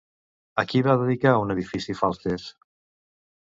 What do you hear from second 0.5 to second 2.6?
A qui va dedicar un edifici Falces?